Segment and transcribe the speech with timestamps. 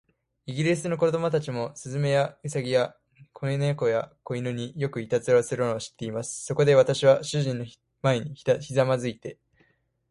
[0.47, 2.95] イギリスの子供たちも、雀や、兎や、
[3.33, 6.43] 小猫や、小犬に、よくいたずらをするのを知っています。
[6.43, 7.67] そこで、私は主人の
[8.01, 9.37] 前にひざまずいて